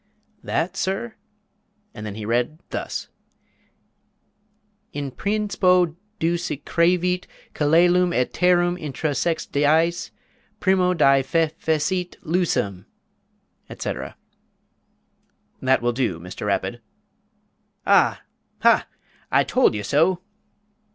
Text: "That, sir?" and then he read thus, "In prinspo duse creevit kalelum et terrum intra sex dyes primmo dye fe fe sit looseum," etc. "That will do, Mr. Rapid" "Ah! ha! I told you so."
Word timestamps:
"That, 0.43 0.75
sir?" 0.77 1.13
and 1.93 2.03
then 2.07 2.15
he 2.15 2.25
read 2.25 2.57
thus, 2.71 3.07
"In 4.93 5.11
prinspo 5.11 5.95
duse 6.17 6.51
creevit 6.65 7.27
kalelum 7.53 8.11
et 8.11 8.33
terrum 8.33 8.79
intra 8.79 9.13
sex 9.13 9.45
dyes 9.45 10.09
primmo 10.59 10.95
dye 10.97 11.21
fe 11.21 11.49
fe 11.55 11.77
sit 11.77 12.17
looseum," 12.23 12.85
etc. 13.69 14.17
"That 15.61 15.83
will 15.83 15.93
do, 15.93 16.19
Mr. 16.19 16.47
Rapid" 16.47 16.81
"Ah! 17.85 18.23
ha! 18.61 18.87
I 19.31 19.43
told 19.43 19.75
you 19.75 19.83
so." 19.83 20.19